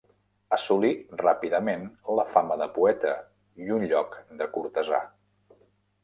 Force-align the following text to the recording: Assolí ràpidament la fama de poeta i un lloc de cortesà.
Assolí 0.55 0.89
ràpidament 1.21 1.83
la 2.19 2.25
fama 2.31 2.57
de 2.61 2.67
poeta 2.77 3.11
i 3.65 3.69
un 3.75 3.85
lloc 3.91 4.17
de 4.41 4.49
cortesà. 4.57 5.03